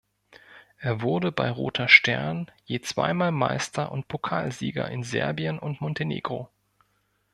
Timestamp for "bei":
1.31-1.51